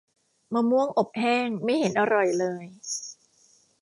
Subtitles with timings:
[0.53, 2.63] มะม่วงอบแห้ง ไม่เห็นอร่อยเลย